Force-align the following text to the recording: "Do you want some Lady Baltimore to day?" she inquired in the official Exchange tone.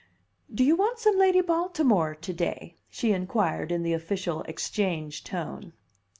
"Do 0.51 0.63
you 0.63 0.75
want 0.75 0.97
some 0.97 1.15
Lady 1.19 1.41
Baltimore 1.41 2.15
to 2.15 2.33
day?" 2.33 2.75
she 2.89 3.11
inquired 3.13 3.71
in 3.71 3.83
the 3.83 3.93
official 3.93 4.41
Exchange 4.47 5.23
tone. 5.23 5.73